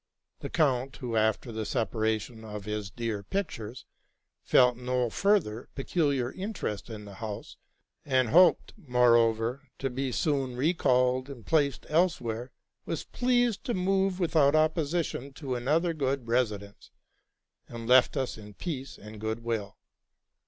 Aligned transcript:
The 0.39 0.49
count, 0.49 0.95
who, 0.97 1.15
after 1.15 1.51
the 1.51 1.63
separation 1.63 2.41
from 2.41 2.63
his 2.63 2.89
dear 2.89 3.21
pictures, 3.21 3.85
felt 4.43 4.75
no 4.75 5.11
further 5.11 5.69
peculiar 5.75 6.31
interest 6.31 6.89
in 6.89 7.05
the 7.05 7.13
house, 7.13 7.55
and 8.03 8.29
hoped, 8.29 8.73
moreover, 8.75 9.61
to 9.77 9.91
be 9.91 10.11
soon 10.11 10.55
recalled 10.55 11.29
and 11.29 11.45
placed 11.45 11.85
elsewhere, 11.87 12.51
was 12.83 13.03
pleased 13.03 13.63
to 13.65 13.75
move 13.75 14.19
without 14.19 14.55
opposition 14.55 15.33
to 15.33 15.53
an 15.53 15.67
other 15.67 15.93
good 15.93 16.27
residence, 16.27 16.89
and 17.67 17.87
left 17.87 18.17
us 18.17 18.39
in 18.39 18.55
peace 18.55 18.97
and 18.97 19.21
good 19.21 19.43
will. 19.43 19.77